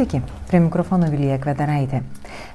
Sveiki, 0.00 0.22
prie 0.48 0.58
mikrofono 0.64 1.10
Vilija 1.12 1.34
Kvedaraitė. 1.36 1.98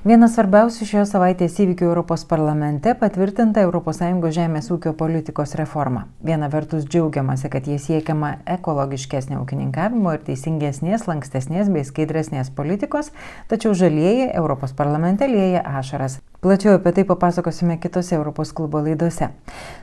Vienas 0.02 0.34
svarbiausių 0.34 0.88
šios 0.90 1.12
savaitės 1.14 1.60
įvykių 1.62 1.86
Europos 1.86 2.24
parlamente 2.26 2.96
patvirtinta 2.98 3.62
ES 3.62 4.00
žemės 4.34 4.72
ūkio 4.74 4.96
politikos 4.98 5.54
reforma. 5.54 6.08
Viena 6.26 6.50
vertus 6.50 6.90
džiaugiamasi, 6.90 7.52
kad 7.54 7.70
jie 7.70 7.78
siekiama 7.78 8.40
ekologiškesnio 8.50 9.44
ūkininkavimo 9.44 10.18
ir 10.18 10.26
teisingesnės, 10.26 11.06
lankstesnės 11.06 11.70
bei 11.70 11.86
skaidresnės 11.86 12.50
politikos, 12.50 13.14
tačiau 13.48 13.78
žalieji 13.78 14.32
Europos 14.34 14.74
parlamente 14.74 15.30
lėja 15.30 15.62
ašaras. 15.70 16.24
Plačiau 16.46 16.76
apie 16.78 16.92
tai 16.92 17.04
papasakosime 17.10 17.80
kitose 17.82 18.16
Europos 18.16 18.52
klubo 18.54 18.78
laidose. 18.78 19.28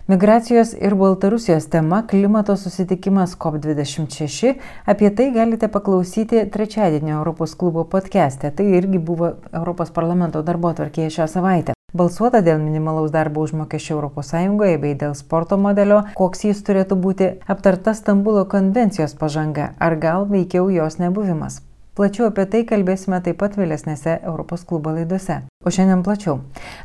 Migracijos 0.07 0.77
ir 0.79 0.95
Baltarusijos 0.95 1.67
tema- 1.67 2.03
klimato 2.11 2.57
susitikimas 2.57 3.35
COP26. 3.39 4.55
Apie 4.87 5.11
tai 5.11 5.33
galite 5.33 5.69
paklausyti 5.69 6.51
trečiadienio 6.51 7.17
Europos 7.17 7.55
klubo 7.55 7.85
podcast'e. 7.85 8.51
Tai 8.51 8.67
irgi 8.67 8.99
buvo 8.99 9.33
Europos 9.53 9.91
parlamento 9.91 10.43
darbo 10.43 10.69
atvarkėje 10.69 11.11
šią 11.11 11.27
savaitę. 11.27 11.73
Balsuota 11.95 12.41
dėl 12.43 12.59
minimalaus 12.59 13.11
darbo 13.11 13.41
užmokesčio 13.41 14.13
ES 14.21 14.33
bei 14.81 14.95
dėl 14.95 15.15
sporto 15.15 15.57
modelio, 15.57 16.05
koks 16.15 16.45
jis 16.45 16.63
turėtų 16.63 16.95
būti, 16.95 17.33
aptarta 17.49 17.95
Stambulo 17.95 18.45
konvencijos 18.45 19.15
pažanga, 19.15 19.73
ar 19.81 19.97
gal 19.97 20.27
veikiau 20.27 20.71
jos 20.71 20.99
nebuvimas. 20.99 21.72
Plačiau 21.93 22.31
apie 22.31 22.47
tai 22.49 22.63
kalbėsime 22.65 23.19
taip 23.21 23.37
pat 23.43 23.59
vėlesnėse 23.61 24.15
Europos 24.25 24.63
klubo 24.65 24.95
laidose. 24.97 25.35
O 25.61 25.69
šiandien 25.77 26.01
plačiau. 26.07 26.39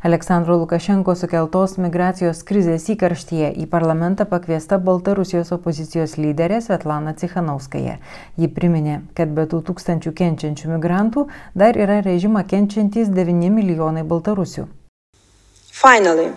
Aleksandro 0.04 0.58
Lukašenko 0.60 1.14
sukeltos 1.16 1.78
migracijos 1.80 2.42
krizės 2.50 2.90
įkarštyje 2.92 3.54
į 3.64 3.68
parlamentą 3.72 4.26
pakviesta 4.28 4.76
Baltarusijos 4.84 5.54
opozicijos 5.56 6.18
lyderė 6.20 6.58
Svetlana 6.66 7.14
Cichanauskaja. 7.22 7.94
Ji 8.36 8.50
priminė, 8.58 8.98
kad 9.16 9.32
be 9.38 9.48
tų 9.48 9.62
tūkstančių 9.70 10.12
kenčiančių 10.20 10.74
migrantų 10.74 11.24
dar 11.56 11.80
yra 11.80 12.02
režimą 12.04 12.44
kenčiantys 12.52 13.08
9 13.08 13.48
milijonai 13.62 14.04
baltarusių. 14.04 14.68
Finally, 15.72 16.34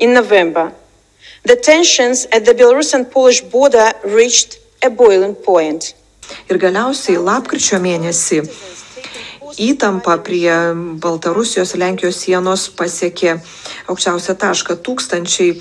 in 0.00 0.16
November, 0.16 0.72
the 1.44 1.60
tensions 1.60 2.24
at 2.32 2.48
the 2.48 2.56
Belarusian-Polish 2.56 3.44
border 3.52 3.92
reached 4.08 4.56
a 4.80 4.88
boiling 4.88 5.36
point. 5.36 5.92
Ir 6.50 6.58
galiausiai 6.62 7.18
lapkričio 7.22 7.80
mėnesį 7.82 8.42
įtampa 9.58 10.18
prie 10.18 10.52
Baltarusijos 11.00 11.74
Lenkijos 11.78 12.20
sienos 12.20 12.68
pasiekė 12.76 13.38
aukščiausią 13.88 14.36
tašką. 14.42 14.76
Tūkstančiai 14.84 15.56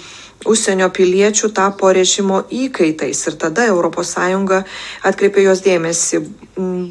užsienio 0.45 0.89
piliečių 0.93 1.51
tapo 1.55 1.91
režimo 1.95 2.43
įkaitais 2.51 3.25
ir 3.27 3.37
tada 3.39 3.67
ES 3.71 4.15
atkreipė 5.09 5.45
jos 5.45 5.61
dėmesį. 5.65 6.21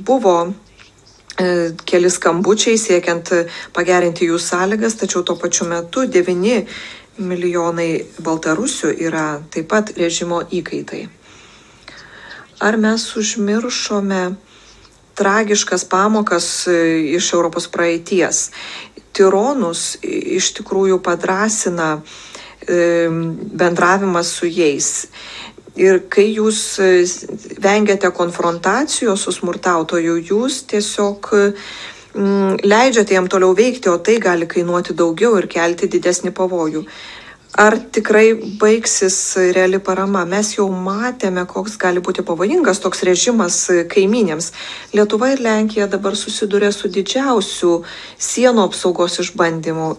Buvo 0.07 0.37
e, 0.47 1.73
keli 1.85 2.11
skambučiai 2.11 2.79
siekiant 2.79 3.33
pagerinti 3.73 4.31
jų 4.31 4.39
sąlygas, 4.39 4.97
tačiau 4.97 5.23
tuo 5.23 5.37
pačiu 5.37 5.69
metu 5.69 6.07
9 6.07 6.65
milijonai 7.19 8.07
baltarusių 8.19 8.95
yra 9.07 9.27
taip 9.51 9.69
pat 9.71 9.93
režimo 9.99 10.43
įkaitai. 10.51 11.07
Ar 12.65 12.77
mes 12.81 13.03
užmiršome 13.17 14.35
tragiškas 15.15 15.85
pamokas 15.85 16.67
e, 16.67 16.77
iš 17.13 17.33
Europos 17.37 17.67
praeities? 17.69 18.47
Tironus 19.13 19.99
iš 20.03 20.49
tikrųjų 20.57 20.97
padrasina 21.05 21.91
e, 21.99 22.79
bendravimas 23.61 24.31
su 24.39 24.49
jais. 24.49 24.89
Ir 25.77 26.07
kai 26.09 26.25
jūs 26.39 26.63
e, 26.81 26.89
vengiate 27.61 28.09
konfrontacijos 28.17 29.27
su 29.27 29.35
smurtautoju, 29.37 30.17
jūs 30.31 30.63
tiesiog 30.73 31.35
leidžiate 32.65 33.19
jam 33.19 33.29
toliau 33.29 33.53
veikti, 33.59 33.91
o 33.93 33.99
tai 33.99 34.17
gali 34.23 34.49
kainuoti 34.49 34.97
daugiau 34.97 35.37
ir 35.37 35.51
kelti 35.53 35.91
didesnį 35.91 36.33
pavojų 36.33 36.87
ar 37.55 37.77
tikrai 37.79 38.35
baigsis 38.59 39.37
reali 39.55 39.79
parama? 39.79 40.25
Mes 40.27 40.55
jau 40.57 40.67
matėme 40.69 41.45
koks 41.47 41.77
gali 41.79 42.03
būti 42.03 42.25
pavojingas 42.27 42.83
toks 42.83 43.05
režimas 43.07 43.59
kaimynėms. 43.91 44.51
Lietuva 44.95 45.31
ir 45.35 45.43
lenkija 45.45 45.87
dabar 45.91 46.19
susiduria 46.19 46.73
su 46.75 46.91
didžiausiu 46.91 47.77
sienų 48.19 48.67
apsaugos 48.69 49.21
išbandymu. 49.23 49.95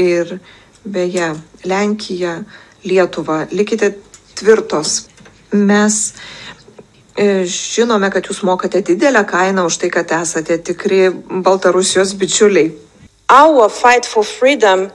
Ir 0.00 0.38
beje 0.84 1.32
lenkija 1.64 2.40
lietuva 2.84 3.44
likite 3.52 3.94
tvirtos. 4.34 5.06
Mes 5.52 6.14
e, 7.14 7.44
Žinome, 7.46 8.10
kad 8.10 8.26
jūs 8.26 8.42
mokate 8.46 8.82
didelę 8.86 9.22
kainą 9.28 9.66
už 9.70 9.82
tai, 9.82 9.90
kad 9.94 10.10
esate 10.22 10.58
tikri 10.58 11.10
Baltarusijos 11.10 12.14
bičiuliai. 12.18 12.72
Our 13.30 13.70
fight 13.70 14.06
for 14.06 14.26
freedom 14.26 14.90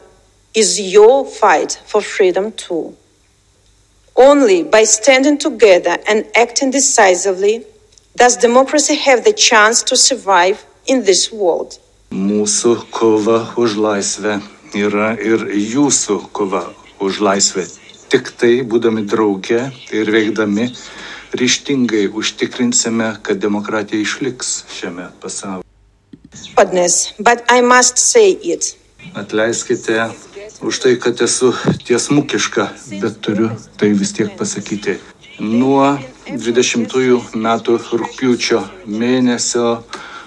is 0.55 0.79
your 0.79 1.25
fight 1.25 1.81
for 1.85 2.01
freedom 2.01 2.51
too. 2.53 2.95
Only 4.15 4.63
by 4.63 4.83
standing 4.85 5.37
together 5.37 5.97
and 6.07 6.25
acting 6.35 6.71
decisively 6.71 7.65
does 8.15 8.37
democracy 8.37 8.95
have 8.95 9.25
the 9.25 9.33
chance 9.33 9.83
to 9.83 9.97
survive 9.97 10.65
in 10.87 11.03
this 11.03 11.31
world. 11.31 11.79
Mūsų 12.11 12.87
kova 12.95 13.41
už 13.59 13.75
laisvę 13.75 14.39
yra 14.71 15.15
ir 15.19 15.49
jūsų 15.51 16.31
kova 16.31 16.69
už 17.03 17.19
laisvę. 17.19 17.65
Tik 18.07 18.31
tai, 18.39 18.61
būdami 18.63 19.03
drauge 19.03 19.65
ir 19.91 20.11
veikdami, 20.13 20.69
ryštingai 21.35 22.07
užtikrinsime, 22.15 23.17
kad 23.25 23.41
demokratija 23.43 23.99
išliks 23.99 24.63
šiame 24.71 25.09
pasaulyje. 25.19 25.65
But 27.19 27.43
I 27.51 27.59
must 27.61 27.97
say 27.97 28.31
it. 28.31 28.77
Atleiskite 29.15 30.11
už 30.65 30.79
tai, 30.79 30.95
kad 30.97 31.21
esu 31.21 31.53
tiesmukiška, 31.85 32.69
bet 33.01 33.21
turiu 33.21 33.49
tai 33.77 33.93
vis 33.93 34.13
tiek 34.17 34.33
pasakyti. 34.37 34.97
Nuo 35.39 35.99
20 36.25 37.35
metų 37.37 37.75
rūpiučio 38.01 38.63
mėnesio 38.89 39.83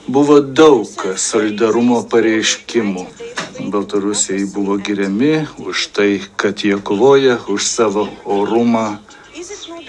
buvo 0.07 0.39
daug 0.41 0.87
solidarumo 1.19 2.05
pareiškimų. 2.13 3.07
Baltarusijai 3.73 4.47
buvo 4.55 4.79
giriami 4.79 5.49
už 5.59 5.89
tai, 5.97 6.23
kad 6.37 6.63
jie 6.63 6.79
kovoja 6.79 7.41
už 7.51 7.67
savo 7.67 8.07
orumą 8.23 9.01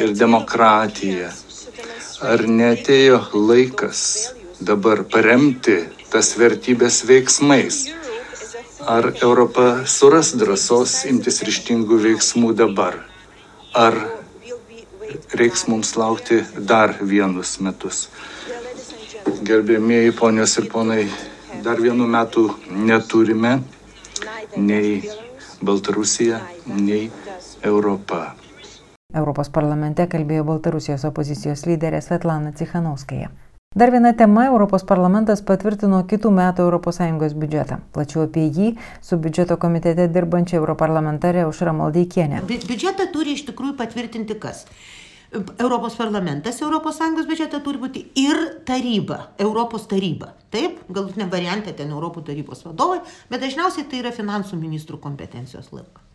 ir 0.01 0.17
demokratiją. 0.17 1.29
Ar 2.25 2.41
netėjo 2.49 3.21
laikas 3.37 4.33
dabar 4.59 5.05
paremti 5.05 5.77
tas 6.09 6.33
vertybės 6.41 7.03
veiksmais? 7.05 7.98
Ar 8.87 9.13
Europa 9.21 9.85
suras 9.85 10.31
drąsos 10.39 11.03
imtis 11.09 11.41
ryštingų 11.43 11.97
veiksmų 12.03 12.53
dabar? 12.55 12.95
Ar 13.75 13.97
reiks 15.35 15.65
mums 15.67 15.95
laukti 15.99 16.39
dar 16.55 16.95
vienus 17.01 17.57
metus? 17.59 18.07
Gerbėmieji 19.43 20.15
ponios 20.15 20.55
ir 20.61 20.69
ponai, 20.71 21.09
dar 21.63 21.81
vienų 21.83 22.07
metų 22.07 22.45
neturime 22.71 23.57
nei 24.55 25.03
Baltarusija, 25.59 26.39
nei 26.65 27.11
Europa. 27.61 28.35
Europos 29.11 29.49
parlamente 29.51 30.07
kalbėjo 30.07 30.47
Baltarusijos 30.47 31.03
opozicijos 31.09 31.65
lyderė 31.67 31.99
Svetlana 32.05 32.55
Cichanauskaja. 32.55 33.33
Dar 33.75 33.91
viena 33.91 34.15
tema- 34.17 34.43
Europos 34.51 34.81
parlamentas 34.83 35.43
patvirtino 35.45 35.99
kitų 36.09 36.29
metų 36.33 36.63
ES 36.77 37.35
biudžetą. 37.41 37.75
Plačiau 37.93 38.23
apie 38.23 38.47
jį 38.49 38.69
su 38.99 39.19
biudžeto 39.25 39.57
komitete 39.61 40.07
dirbančia 40.07 40.57
europarlamentarė 40.57 41.45
Užra 41.45 41.71
Maldeikienė. 41.71 42.41
Bi 42.49 42.57
biudžetą 42.57 43.11
turi 43.13 43.37
iš 43.37 43.45
tikrųjų 43.51 43.77
patvirtinti 43.77 44.39
kas? 44.39 44.65
Europos 45.59 45.95
parlamentas 46.01 46.59
ES 46.59 47.29
biudžetą 47.29 47.61
turi 47.61 47.77
būti 47.77 48.05
ir 48.17 48.43
taryba, 48.65 49.29
Europos 49.37 49.85
taryba. 49.85 50.33
Taip, 50.49 50.81
galutinė 50.89 51.29
variantė 51.29 51.77
ten 51.77 51.91
Europos 51.91 52.25
tarybos 52.25 52.65
vadovai, 52.65 53.01
bet 53.29 53.39
dažniausiai 53.39 53.85
tai 53.85 53.99
yra 53.99 54.11
finansų 54.11 54.57
ministrų 54.57 54.97
kompetencijos 54.97 55.69
laukas. 55.71 56.08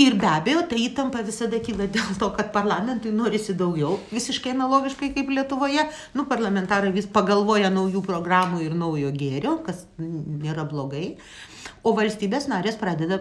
Ir 0.00 0.14
be 0.16 0.28
abejo, 0.30 0.62
ta 0.70 0.78
įtampa 0.80 1.20
visada 1.26 1.58
kyla 1.60 1.84
dėl 1.92 2.14
to, 2.20 2.30
kad 2.36 2.52
parlamentui 2.54 3.12
norisi 3.12 3.52
daugiau, 3.58 3.98
visiškai 4.14 4.54
analogiškai 4.54 5.10
kaip 5.16 5.32
Lietuvoje. 5.34 5.84
Nu, 6.16 6.24
parlamentarai 6.30 6.92
vis 6.94 7.08
pagalvoja 7.10 7.68
naujų 7.74 8.00
programų 8.06 8.62
ir 8.64 8.76
naujo 8.80 9.12
gėrio, 9.12 9.58
kas 9.66 9.84
nėra 10.00 10.64
blogai. 10.70 11.10
Uh, 11.10 11.59
O 11.82 11.94
valstybės 11.96 12.46
narės 12.50 12.76
pradeda, 12.80 13.20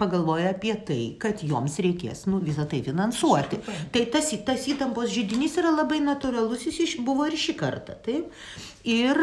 pagalvoja 0.00 0.54
apie 0.54 0.72
tai, 0.88 1.00
kad 1.20 1.44
joms 1.44 1.76
reikės 1.84 2.24
nu, 2.30 2.40
visą 2.44 2.64
tai 2.70 2.80
finansuoti. 2.86 3.60
Tai 3.92 4.04
tas, 4.14 4.32
tas 4.46 4.66
įtampos 4.72 5.12
žydinys 5.12 5.58
yra 5.60 5.74
labai 5.74 6.00
natūralus, 6.04 6.64
jis 6.70 6.96
buvo 7.04 7.28
ir 7.28 7.38
šį 7.40 7.56
kartą. 7.60 7.98
Taip? 8.06 8.32
Ir 8.84 9.18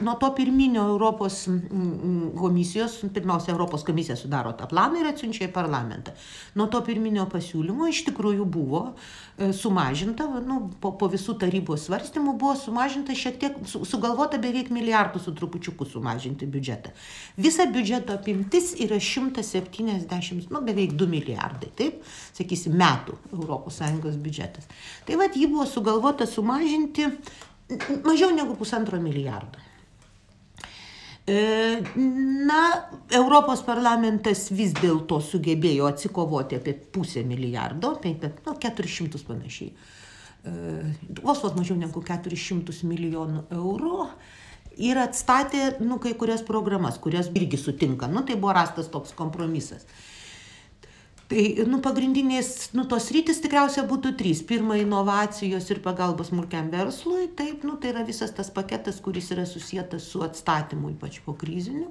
nuo 0.00 0.14
to 0.16 0.30
pirminio 0.32 0.86
Europos 0.88 1.42
komisijos, 2.38 3.02
pirmiausia, 3.14 3.52
Europos 3.52 3.84
komisija 3.84 4.16
sudaro 4.16 4.54
tą 4.56 4.64
planą 4.70 5.02
ir 5.02 5.10
atsiunčia 5.10 5.44
į 5.44 5.52
parlamentą. 5.52 6.14
Nuo 6.56 6.70
to 6.72 6.80
pirminio 6.86 7.26
pasiūlymo 7.28 7.90
iš 7.92 8.06
tikrųjų 8.06 8.46
buvo 8.48 8.80
e, 8.88 9.50
sumažinta, 9.52 10.24
nu, 10.40 10.70
po, 10.80 10.94
po 10.96 11.10
visų 11.12 11.36
tarybos 11.42 11.84
svarstymų 11.84 12.38
buvo 12.40 12.54
sumažinta 12.56 13.12
šiek 13.12 13.36
tiek, 13.42 13.58
su, 13.68 13.82
sugalvota 13.84 14.40
beveik 14.40 14.72
milijardų 14.72 15.20
su 15.20 15.36
trupučiuku 15.36 15.84
sumažinti 15.92 16.48
biudžetą. 16.48 16.94
Visa 17.36 17.68
biudžeto 17.78 18.18
apimtis 18.18 18.74
yra 18.82 18.98
170, 19.00 20.50
nu, 20.50 20.62
beveik 20.66 20.98
2 20.98 21.08
milijardai, 21.14 21.70
taip, 21.78 22.02
sakysim, 22.36 22.74
metų 22.78 23.16
ES 23.70 24.18
biudžetas. 24.18 24.68
Tai 25.06 25.22
vad 25.22 25.38
jį 25.38 25.52
buvo 25.54 25.66
sugalvota 25.70 26.26
sumažinti 26.26 27.06
mažiau 28.04 28.34
negu 28.34 28.56
pusantro 28.58 29.00
milijardo. 29.00 29.64
E, 31.28 31.82
na, 32.48 32.88
Europos 33.12 33.60
parlamentas 33.60 34.46
vis 34.48 34.72
dėlto 34.72 35.18
sugebėjo 35.20 35.84
atsikovoti 35.90 36.56
apie 36.56 36.72
pusę 36.72 37.20
milijardo, 37.28 37.92
apie 37.98 38.14
nu, 38.46 38.54
400 38.56 39.20
panašiai. 39.28 39.68
E, 39.68 40.52
vos 41.20 41.42
vos 41.44 41.52
mažiau 41.58 41.76
negu 41.76 42.00
400 42.00 42.80
milijonų 42.88 43.44
eurų 43.58 44.06
ir 44.78 45.00
atstatė 45.02 45.74
nu, 45.82 45.98
kai 46.02 46.14
kurias 46.18 46.44
programas, 46.46 46.98
kurias 47.02 47.30
irgi 47.34 47.58
sutinka. 47.60 48.08
Nu, 48.10 48.22
tai 48.26 48.38
buvo 48.38 48.54
rastas 48.56 48.90
toks 48.92 49.14
kompromisas. 49.18 49.86
Tai 51.28 51.42
nu, 51.68 51.82
pagrindinės, 51.84 52.70
nu, 52.72 52.86
tos 52.88 53.10
rytis 53.12 53.42
tikriausiai 53.44 53.84
būtų 53.90 54.14
trys. 54.16 54.40
Pirma, 54.48 54.78
inovacijos 54.80 55.66
ir 55.68 55.82
pagalbos 55.84 56.30
smulkiam 56.30 56.70
verslui. 56.72 57.26
Taip, 57.36 57.66
nu, 57.68 57.76
tai 57.76 57.92
yra 57.92 58.06
visas 58.08 58.32
tas 58.32 58.48
paketas, 58.54 59.02
kuris 59.04 59.28
yra 59.34 59.44
susijęs 59.48 60.06
su 60.08 60.24
atstatymu, 60.24 60.94
ypač 60.94 61.20
po 61.26 61.36
kriziniu. 61.36 61.90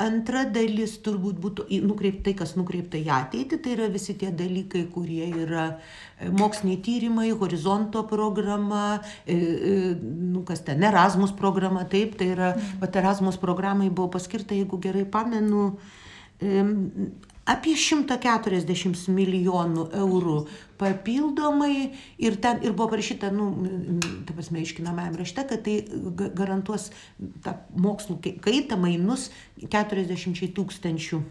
Antra 0.00 0.46
dalis 0.48 0.94
turbūt 1.04 1.40
būtų 1.42 1.66
nukreipta, 1.84 2.30
tai 2.30 2.32
kas 2.38 2.54
nukreipta 2.56 2.96
į 2.96 3.10
ateitį, 3.12 3.58
tai 3.60 3.74
yra 3.74 3.88
visi 3.92 4.14
tie 4.16 4.30
dalykai, 4.32 4.86
kurie 4.94 5.26
yra 5.28 5.66
e, 5.74 6.30
moksliniai 6.32 6.80
tyrimai, 6.86 7.26
horizonto 7.36 8.06
programa, 8.08 9.00
e, 9.26 9.36
e, 9.36 9.74
nu, 10.00 10.40
kas 10.48 10.64
ten, 10.64 10.80
Erasmus 10.88 11.34
programa, 11.36 11.84
taip, 11.84 12.16
tai 12.20 12.30
yra, 12.32 12.54
bet 12.80 12.96
Erasmus 12.96 13.36
programai 13.42 13.90
buvo 13.90 14.08
paskirta, 14.16 14.56
jeigu 14.56 14.80
gerai 14.80 15.04
pamenu, 15.04 15.74
apie 17.50 17.74
140 17.78 19.10
milijonų 19.14 19.86
eurų 20.00 20.36
papildomai. 20.80 21.90
Ir 22.22 22.38
ten 22.42 22.62
ir 22.64 22.74
buvo 22.76 22.92
parašyta, 22.94 23.32
nu, 23.34 23.50
ta 24.28 24.36
prasme, 24.36 24.62
iškinamajam 24.64 25.18
rašte, 25.20 25.44
kad 25.50 25.66
tai 25.66 25.80
garantuos 26.38 26.90
tą 27.44 27.56
mokslų 27.76 28.20
kaitą 28.44 28.78
mainus 28.80 29.28
40 29.60 30.54
tūkstančių 30.56 31.22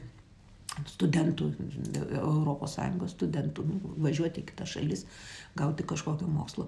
studentų, 0.88 1.50
ES 2.00 2.78
studentų, 3.16 3.66
nu, 3.68 3.94
važiuoti 4.06 4.44
į 4.44 4.50
kitas 4.52 4.76
šalis 4.76 5.06
gauti 5.60 5.86
kažkokio 5.88 6.28
mokslo. 6.32 6.68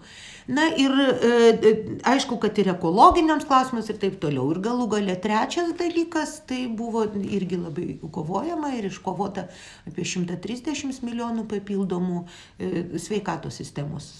Na 0.52 0.68
ir 0.78 0.92
e, 0.92 1.72
aišku, 2.12 2.38
kad 2.44 2.58
ir 2.62 2.72
ekologiniams 2.74 3.48
klausimams 3.50 3.90
ir 3.92 4.00
taip 4.02 4.20
toliau. 4.24 4.50
Ir 4.54 4.62
galų 4.64 4.88
gale 4.92 5.16
trečias 5.24 5.74
dalykas, 5.80 6.40
tai 6.50 6.66
buvo 6.68 7.06
irgi 7.22 7.60
labai 7.62 7.88
kovojama 8.04 8.74
ir 8.78 8.90
iškovota 8.90 9.48
apie 9.90 10.06
130 10.08 11.02
milijonų 11.06 11.48
papildomų 11.52 12.24
e, 12.24 12.72
sveikatos 13.02 13.62
sistemos 13.62 14.12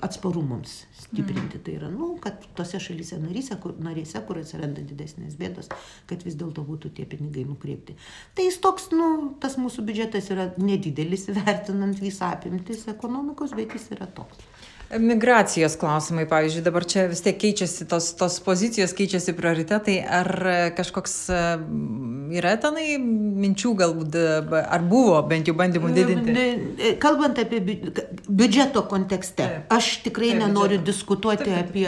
atsparumams 0.00 0.84
stiprinti. 0.96 1.58
Mm. 1.58 1.64
Tai 1.64 1.76
yra, 1.76 1.90
nu, 1.92 2.12
kad 2.22 2.44
tose 2.56 2.80
šalyse 2.82 3.18
naryse, 3.20 3.56
kur, 3.62 3.74
narėse, 3.82 4.20
kur 4.26 4.40
atsiranda 4.40 4.84
didesnės 4.86 5.36
bėdos, 5.40 5.70
kad 6.10 6.24
vis 6.26 6.38
dėlto 6.40 6.64
būtų 6.66 6.92
tie 6.96 7.06
pinigai 7.08 7.44
nukreipti. 7.48 7.96
Tai 8.36 8.46
jis 8.46 8.60
toks, 8.62 8.90
nu, 8.94 9.10
tas 9.42 9.58
mūsų 9.60 9.84
biudžetas 9.88 10.30
yra 10.34 10.50
nedidelis 10.60 11.28
vertinant 11.40 12.00
visą 12.00 12.32
apimtis 12.36 12.86
ekonomikos, 12.90 13.54
bet 13.58 13.76
jis 13.76 13.89
yra 13.96 14.06
toks. 14.06 14.38
Migracijos 14.98 15.76
klausimai, 15.78 16.24
pavyzdžiui, 16.26 16.64
dabar 16.66 16.82
čia 16.82 17.04
vis 17.06 17.20
tiek 17.22 17.36
keičiasi 17.38 17.84
tos, 17.86 18.08
tos 18.18 18.40
pozicijos, 18.42 18.90
keičiasi 18.98 19.36
prioritetai. 19.38 20.00
Ar 20.02 20.28
kažkoks 20.74 21.14
yra 22.34 22.56
tenai 22.58 22.96
minčių 22.98 23.70
galbūt, 23.78 24.18
ar 24.58 24.82
buvo 24.90 25.20
bent 25.30 25.46
jau 25.46 25.54
bandymų 25.54 25.92
didinti? 25.94 26.94
Kalbant 27.02 27.38
apie 27.38 27.60
biudžeto 28.26 28.82
kontekste, 28.90 29.46
aš 29.70 29.92
tikrai 30.08 30.32
Taip, 30.32 30.40
nenoriu 30.42 30.80
biudžeto. 30.80 30.88
diskutuoti 30.90 31.46
Taip. 31.46 31.70
apie 31.70 31.86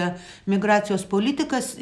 migracijos 0.55 1.03
politikas. 1.11 1.73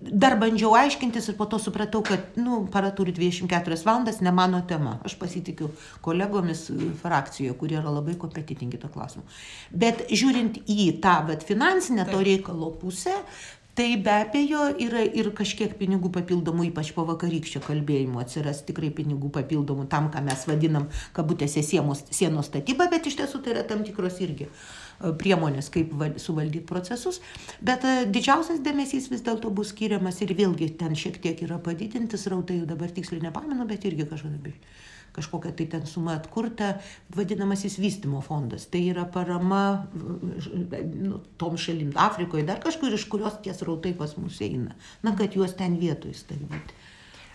Dar 0.00 0.38
bandžiau 0.40 0.72
aiškintis 0.80 1.28
ir 1.28 1.36
po 1.36 1.44
to 1.44 1.60
supratau, 1.60 2.00
kad, 2.08 2.40
nu, 2.40 2.62
para 2.72 2.88
turi 2.96 3.12
24 3.12 3.84
valandas, 3.84 4.22
ne 4.24 4.32
mano 4.32 4.62
tema. 4.64 4.96
Aš 5.04 5.18
pasitikiu 5.20 5.68
kolegomis 6.00 6.70
frakcijoje, 7.04 7.52
kurie 7.60 7.76
yra 7.82 7.92
labai 7.92 8.16
kompetitingi 8.16 8.80
to 8.80 8.88
klausimu. 8.88 9.28
Bet 9.76 10.06
žiūrint 10.08 10.53
žiūrint 10.54 10.68
į 10.68 11.00
tą 11.02 11.26
vat, 11.26 11.42
finansinę 11.42 12.06
to 12.06 12.22
reikalo 12.22 12.70
pusę, 12.78 13.14
Tai 13.74 13.96
be 13.96 14.10
abejo 14.10 14.68
yra 14.78 15.00
ir 15.02 15.32
kažkiek 15.34 15.72
pinigų 15.74 16.12
papildomų, 16.14 16.68
ypač 16.68 16.92
po 16.94 17.02
vakarykščio 17.08 17.58
kalbėjimo 17.58 18.20
atsiras 18.22 18.62
tikrai 18.62 18.92
pinigų 18.94 19.32
papildomų 19.34 19.88
tam, 19.90 20.12
ką 20.14 20.22
mes 20.22 20.46
vadinam 20.46 20.86
kabutėse 21.12 21.58
sienos, 21.58 22.04
sienos 22.14 22.46
statyba, 22.46 22.86
bet 22.86 23.08
iš 23.10 23.16
tiesų 23.18 23.42
tai 23.42 23.50
yra 23.56 23.64
tam 23.66 23.82
tikros 23.82 24.20
irgi 24.22 24.46
e, 24.46 25.10
priemonės, 25.18 25.72
kaip 25.74 25.90
val, 25.90 26.14
suvaldyti 26.22 26.62
procesus. 26.70 27.18
Bet 27.58 27.82
e, 27.82 28.06
didžiausias 28.06 28.62
dėmesys 28.62 29.10
vis 29.10 29.26
dėlto 29.26 29.50
bus 29.50 29.74
skiriamas 29.74 30.22
ir 30.22 30.38
vėlgi 30.38 30.70
ten 30.78 30.94
šiek 30.94 31.18
tiek 31.18 31.42
yra 31.42 31.58
padidintis 31.58 32.30
rautai, 32.30 32.62
dabar 32.62 32.94
tiksliai 32.94 33.26
nepamenu, 33.26 33.66
bet 33.66 33.90
irgi 33.90 34.06
kažkada 34.06 34.38
kažkokia 35.14 35.54
tai 35.56 35.66
ten 35.70 35.86
suma 35.86 36.16
atkurta, 36.18 36.74
vadinamasis 37.16 37.78
vystimo 37.78 38.20
fondas. 38.24 38.66
Tai 38.70 38.82
yra 38.90 39.04
parama 39.06 39.62
nu, 39.94 41.20
tom 41.38 41.58
šalim, 41.60 41.92
Afrikoje, 41.94 42.46
dar 42.48 42.62
kažkur, 42.64 42.94
iš 42.94 43.06
kurios 43.10 43.38
ties 43.44 43.62
rautai 43.66 43.94
pas 43.98 44.16
mus 44.18 44.40
eina. 44.44 44.74
Na, 45.06 45.14
kad 45.18 45.36
juos 45.38 45.54
ten 45.58 45.78
vietoj 45.80 46.16
stabdyti. 46.18 46.82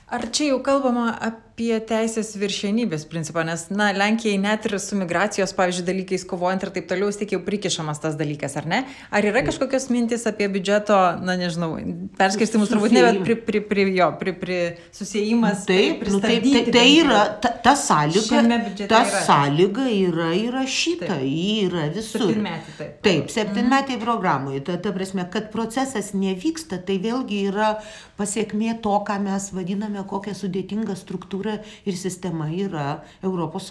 Ar 0.10 0.26
čia 0.34 0.48
jau 0.50 0.58
kalbama 0.66 1.12
apie 1.22 1.76
teisės 1.86 2.32
viršienybės 2.40 3.04
principą, 3.12 3.44
nes, 3.46 3.68
na, 3.70 3.92
Lenkijai 3.94 4.40
net 4.42 4.64
ir 4.66 4.78
su 4.82 4.98
migracijos, 4.98 5.52
pavyzdžiui, 5.54 5.84
dalykais 5.86 6.24
kovojant 6.26 6.64
ir 6.66 6.72
taip 6.74 6.88
toliau, 6.90 7.12
vis 7.12 7.20
tik 7.20 7.36
jau 7.36 7.42
prikišamas 7.46 8.02
tas 8.02 8.16
dalykas, 8.18 8.56
ar 8.58 8.66
ne? 8.72 8.80
Ar 9.14 9.28
yra 9.30 9.44
kažkokios 9.46 9.90
mintis 9.94 10.26
apie 10.30 10.48
biudžeto, 10.50 10.98
na, 11.22 11.36
nežinau, 11.38 11.76
perskirstimus 12.18 12.72
turbūt 12.72 12.96
ne, 12.96 13.04
bet 13.06 13.20
pri, 13.28 13.36
pri, 13.50 13.62
pri, 13.70 13.86
jo, 14.00 14.08
pri, 14.22 14.34
pri 14.40 14.58
susijimas. 14.96 15.68
Taip, 15.70 16.02
nu, 16.10 16.22
taip, 16.24 16.48
tai, 16.48 16.64
tai 16.74 16.88
yra, 17.04 17.22
ta, 17.44 17.54
ta 17.68 17.76
sąlyga, 17.78 18.42
ta 18.90 19.04
yra. 19.04 19.24
sąlyga 19.28 19.88
yra 19.94 20.31
įrašyta, 20.40 21.19
ji 21.22 21.68
yra 21.68 21.86
visur. 21.94 22.26
Septynmetį, 22.26 22.76
taip. 22.80 22.98
Taip, 23.06 23.30
septynmetį 23.36 23.98
mhm. 24.00 24.04
programoje. 24.07 24.64
Ta, 24.72 24.80
ta 24.81 24.95
prasme, 24.95 25.28
kad 25.30 25.52
procesas 25.54 26.16
nevyksta, 26.18 26.81
tai 26.88 26.98
vėlgi 27.04 27.45
yra 27.52 27.76
pasiekmė 28.18 28.80
to, 28.83 28.98
ką 29.06 29.19
mes 29.28 29.52
vadiname 29.56 29.99
matome, 30.00 30.08
kokia 30.08 30.34
sudėtinga 30.34 30.96
struktūra 30.96 31.60
ir 31.86 31.96
sistema 31.96 32.50
yra 32.50 33.04
ES. 33.22 33.70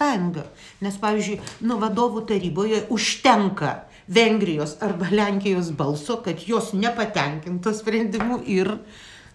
Nes, 0.81 0.97
pavyzdžiui, 0.99 1.39
nu 1.61 1.79
vadovų 1.79 2.25
taryboje 2.27 2.87
užtenka 2.89 3.85
Vengrijos 4.07 4.77
arba 4.81 5.09
Lenkijos 5.11 5.71
balso, 5.71 6.21
kad 6.23 6.39
jos 6.47 6.73
nepatenkinto 6.73 7.71
sprendimu 7.73 8.41
ir 8.47 8.79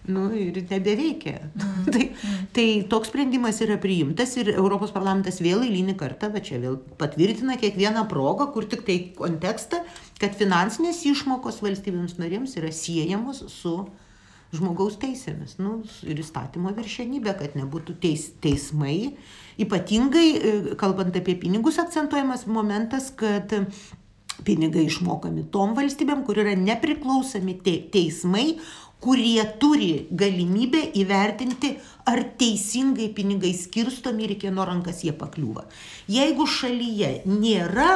nu, 0.07 0.31
ir 0.35 0.65
nebeveikia. 0.69 1.49
Mm. 1.55 1.85
tai, 1.93 2.11
tai 2.53 2.85
toks 2.89 3.09
sprendimas 3.09 3.61
yra 3.61 3.77
priimtas 3.77 4.35
ir 4.37 4.51
Europos 4.53 4.91
parlamentas 4.91 5.39
vėl 5.41 5.63
eilinį 5.63 5.95
kartą, 5.97 6.29
va 6.29 6.43
čia 6.43 6.59
vėl 6.59 6.77
patvirtina 6.99 7.57
kiekvieną 7.57 8.05
progą, 8.07 8.51
kur 8.53 8.67
tik 8.67 8.83
tai 8.85 8.99
kontekstą, 9.15 9.81
kad 10.19 10.35
finansinės 10.35 11.05
išmokos 11.07 11.63
valstybėms 11.63 12.19
narėms 12.19 12.57
yra 12.59 12.69
siejamos 12.71 13.45
su 13.49 13.87
žmogaus 14.57 14.97
teisėmis 15.01 15.57
nu, 15.61 15.79
ir 16.07 16.21
įstatymo 16.21 16.73
viršenybė, 16.77 17.35
kad 17.39 17.57
nebūtų 17.59 17.97
teis, 18.03 18.29
teismai. 18.43 19.15
Ypatingai, 19.61 20.25
e, 20.35 20.55
kalbant 20.79 21.15
apie 21.15 21.37
pinigus, 21.39 21.79
akcentuojamas 21.81 22.47
momentas, 22.51 23.11
kad 23.15 23.53
pinigai 24.45 24.87
išmokami 24.89 25.45
tom 25.53 25.75
valstybėm, 25.77 26.25
kur 26.27 26.41
yra 26.43 26.55
nepriklausomi 26.59 27.55
te, 27.63 27.77
teismai, 27.93 28.57
kurie 29.05 29.43
turi 29.61 30.07
galimybę 30.11 30.81
įvertinti, 30.97 31.75
ar 32.09 32.23
teisingai 32.39 33.11
pinigai 33.15 33.53
skirstomi 33.55 34.25
ir 34.25 34.35
kieno 34.41 34.65
rankas 34.67 35.03
jie 35.05 35.13
pakliūva. 35.15 35.67
Jeigu 36.11 36.47
šalyje 36.49 37.19
nėra 37.29 37.91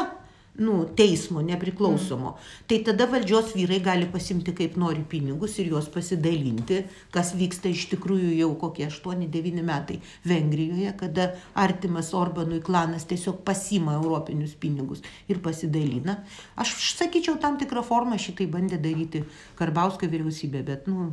nu, 0.59 0.83
teismo 0.95 1.41
nepriklausomo, 1.45 2.33
mm. 2.33 2.67
tai 2.67 2.79
tada 2.87 3.07
valdžios 3.09 3.53
vyrai 3.55 3.79
gali 3.83 4.09
pasimti 4.11 4.53
kaip 4.55 4.75
nori 4.79 5.05
pinigus 5.07 5.57
ir 5.59 5.71
juos 5.71 5.87
pasidalinti, 5.93 6.81
kas 7.15 7.31
vyksta 7.39 7.71
iš 7.71 7.87
tikrųjų 7.93 8.33
jau 8.41 8.51
kokie 8.59 8.87
8-9 8.89 9.63
metai 9.65 9.99
Vengrijoje, 10.27 10.93
kada 10.99 11.29
artimas 11.55 12.11
Orbanui 12.17 12.61
klanas 12.65 13.07
tiesiog 13.09 13.41
pasima 13.47 13.95
europinius 13.99 14.55
pinigus 14.59 15.03
ir 15.31 15.41
pasidalina. 15.43 16.19
Aš 16.59 16.75
sakyčiau, 16.99 17.39
tam 17.41 17.57
tikrą 17.61 17.83
formą 17.87 18.19
šitai 18.19 18.49
bandė 18.51 18.81
daryti 18.83 19.23
Karbauskio 19.59 20.11
vyriausybė, 20.11 20.63
bet 20.67 20.91
nu, 20.91 21.09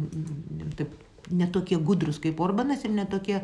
taip, 0.79 0.93
netokie 1.31 1.79
gudrus 1.79 2.21
kaip 2.23 2.41
Orbanas 2.43 2.85
ir 2.87 2.95
netokie 2.95 3.41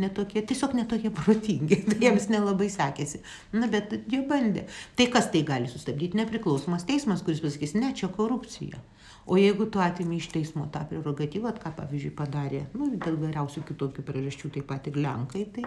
netokie, 0.00 0.42
tiesiog 0.46 0.74
netokie 0.78 1.10
protingi, 1.14 1.80
tai 1.88 1.98
jiems 2.04 2.28
nelabai 2.32 2.70
sekėsi. 2.72 3.22
Na, 3.56 3.68
bet 3.72 3.94
jie 4.10 4.22
bandė. 4.28 4.66
Tai 4.98 5.08
kas 5.14 5.30
tai 5.34 5.44
gali 5.48 5.70
sustabdyti? 5.70 6.18
Nepriklausomas 6.20 6.86
teismas, 6.88 7.24
kuris 7.26 7.42
pasakys, 7.44 7.76
ne, 7.78 7.92
čia 7.96 8.10
korupcija. 8.14 8.80
O 9.28 9.36
jeigu 9.36 9.66
tu 9.68 9.80
atimi 9.84 10.16
iš 10.16 10.30
teismo 10.32 10.64
tą 10.72 10.86
prerogatyvą, 10.88 11.52
ką 11.60 11.74
pavyzdžiui 11.76 12.14
padarė, 12.16 12.62
nu, 12.78 12.88
dėl 12.96 13.18
geriausių 13.20 13.64
kitokių 13.68 14.04
priežasčių 14.06 14.54
taip 14.54 14.68
pat 14.70 14.88
ir 14.88 14.96
Lenkai, 15.04 15.44
tai 15.52 15.66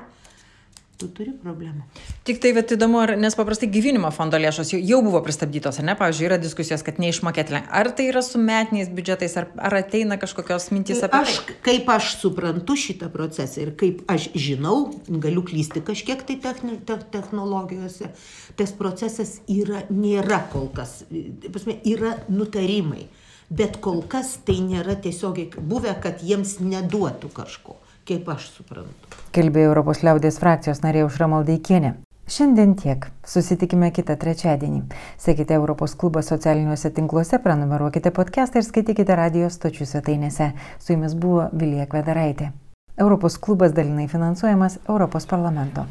tu 1.02 1.10
turi 1.16 1.34
problemų. 1.42 1.86
Tik 2.28 2.42
tai 2.44 2.52
vat, 2.56 2.72
įdomu, 2.76 3.00
ar, 3.02 3.14
nes 3.20 3.36
paprastai 3.38 3.70
gyvinimo 3.74 4.12
fondo 4.14 4.40
lėšos 4.42 4.74
jau, 4.76 4.80
jau 4.92 5.00
buvo 5.06 5.22
pristabdytos, 5.26 5.80
ar 5.82 5.88
ne? 5.88 5.96
Pavyzdžiui, 6.00 6.28
yra 6.30 6.38
diskusijos, 6.42 6.84
kad 6.86 7.02
neišmokėti. 7.02 7.58
Ar 7.82 7.90
tai 7.98 8.08
yra 8.12 8.22
su 8.26 8.42
metiniais 8.42 8.92
biudžetais, 8.94 9.36
ar, 9.42 9.50
ar 9.58 9.78
ateina 9.82 10.20
kažkokios 10.22 10.70
mintys 10.76 11.02
apie 11.08 11.22
aš, 11.24 11.40
tai? 11.48 11.58
Kaip 11.66 11.90
aš 11.96 12.14
suprantu 12.22 12.78
šitą 12.80 13.10
procesą 13.14 13.66
ir 13.66 13.74
kaip 13.80 14.06
aš 14.12 14.30
žinau, 14.38 14.78
galiu 15.10 15.44
klysti 15.48 15.84
kažkiek 15.88 16.22
tai 16.28 16.38
techni, 16.44 16.78
te, 16.86 17.00
technologijose, 17.14 18.12
tas 18.60 18.76
procesas 18.78 19.40
yra, 19.50 19.86
nėra 19.90 20.44
kol 20.54 20.70
kas, 20.76 21.02
pasme, 21.50 21.80
yra 21.90 22.16
nutarimai. 22.30 23.08
Bet 23.52 23.82
kol 23.84 24.00
kas 24.08 24.38
tai 24.48 24.62
nėra 24.64 24.94
tiesiogiai 25.04 25.50
buvę, 25.60 25.92
kad 26.00 26.22
jiems 26.24 26.62
neduotų 26.64 27.34
kažko 27.36 27.81
kaip 28.08 28.30
aš 28.34 28.48
suprantu. 28.58 29.12
Kalbėjo 29.36 29.72
Europos 29.72 30.02
liaudės 30.06 30.40
frakcijos 30.42 30.82
narė 30.84 31.06
Užra 31.08 31.30
Maldeikienė. 31.32 31.96
Šiandien 32.32 32.78
tiek. 32.80 33.10
Susitikime 33.28 33.90
kitą 33.92 34.16
trečiadienį. 34.20 34.86
Sekite 35.20 35.58
Europos 35.58 35.98
klubą 36.00 36.22
socialiniuose 36.24 36.92
tinkluose, 36.96 37.40
prenumeruokite 37.44 38.14
podcastą 38.16 38.62
ir 38.62 38.68
skaitykite 38.68 39.18
radijos 39.20 39.58
stočių 39.60 39.90
svetainėse. 39.90 40.52
Su 40.80 40.96
jumis 40.96 41.18
buvo 41.18 41.50
Vilija 41.52 41.90
Kvedaraitė. 41.92 42.54
Europos 42.98 43.36
klubas 43.38 43.76
dalinai 43.76 44.08
finansuojamas 44.08 44.80
Europos 44.88 45.28
parlamento. 45.28 45.86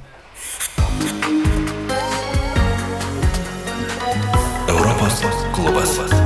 Europos 4.68 5.22
klubas. 5.52 6.19